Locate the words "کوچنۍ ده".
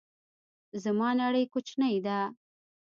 1.53-2.17